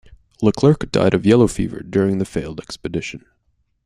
Leclerc 0.41 0.91
died 0.91 1.13
of 1.13 1.27
yellow 1.27 1.45
fever 1.45 1.81
during 1.81 2.17
the 2.17 2.25
failed 2.25 2.59
expedition. 2.59 3.23